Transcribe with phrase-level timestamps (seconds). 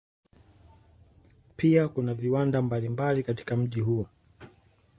[1.57, 4.05] Pia kuna viwanda mbalimbali katika mji huo.